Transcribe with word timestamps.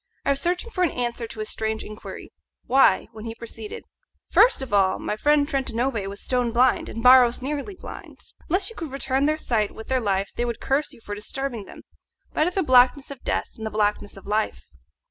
I 0.25 0.31
was 0.31 0.41
searching 0.41 0.71
for 0.71 0.83
an 0.83 0.89
answer 0.89 1.27
to 1.27 1.39
his 1.41 1.49
strange 1.49 1.83
inquiry, 1.83 2.33
"Why?" 2.65 3.07
when 3.11 3.25
he 3.25 3.35
proceeded, 3.35 3.85
"First 4.31 4.63
of 4.63 4.73
all, 4.73 4.97
my 4.97 5.15
friend 5.15 5.47
Trentanove 5.47 6.07
was 6.07 6.19
stone 6.23 6.51
blind, 6.51 6.89
and 6.89 7.03
Barros 7.03 7.43
nearly 7.43 7.75
blind. 7.75 8.17
Unless 8.49 8.71
you 8.71 8.75
could 8.75 8.89
return 8.91 9.25
them 9.25 9.25
their 9.27 9.37
sight 9.37 9.75
with 9.75 9.89
their 9.89 10.01
life 10.01 10.31
they 10.35 10.43
would 10.43 10.59
curse 10.59 10.91
you 10.91 11.01
for 11.01 11.13
disturbing 11.13 11.65
them. 11.65 11.83
Better 12.33 12.49
the 12.49 12.63
blackness 12.63 13.11
of 13.11 13.21
death 13.21 13.49
than 13.53 13.63
the 13.63 13.69
blackness 13.69 14.17
of 14.17 14.25
life." 14.25 14.71